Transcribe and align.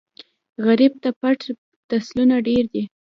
غریب 0.65 0.93
ته 1.03 1.09
پټ 1.19 1.39
تسلونه 1.89 2.35
ډېر 2.47 2.63
دي 2.73 2.83